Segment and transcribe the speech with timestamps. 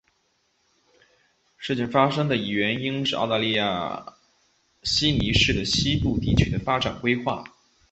[1.57, 4.15] 事件发生的原因是澳大利亚
[4.81, 7.43] 悉尼市的西部地区的发展规划。